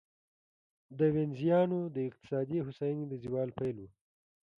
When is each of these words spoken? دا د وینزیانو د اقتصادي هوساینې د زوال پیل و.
دا 0.97 1.05
د 1.09 1.13
وینزیانو 1.15 1.79
د 1.95 1.97
اقتصادي 2.09 2.57
هوساینې 2.65 3.05
د 3.09 3.13
زوال 3.23 3.49
پیل 3.59 3.75
و. 3.81 3.85